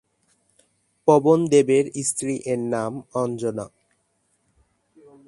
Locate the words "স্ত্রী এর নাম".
2.01-2.93